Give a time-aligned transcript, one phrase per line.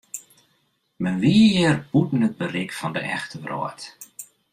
[1.03, 3.81] Men wie hjir bûten it berik fan de echte wrâld.